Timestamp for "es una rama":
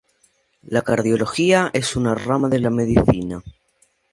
1.75-2.49